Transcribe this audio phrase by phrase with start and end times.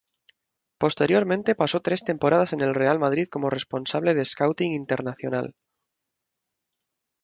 [0.79, 5.53] Posteriormente pasó tres temporadas en el Real Madrid como responsable de scouting internacional.